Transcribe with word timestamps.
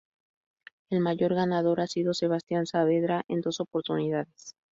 El 0.89 0.99
mayor 0.99 1.35
ganador 1.35 1.79
ha 1.79 1.85
sido 1.85 2.15
Sebastián 2.15 2.65
Saavedra, 2.65 3.23
en 3.27 3.41
dos 3.41 3.59
oportunidades. 3.59 4.55